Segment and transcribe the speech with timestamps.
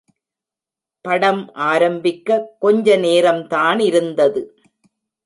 [1.05, 4.41] படம் ஆரம்பிக்க கொஞ்ச நேரம் தானிருந்தது.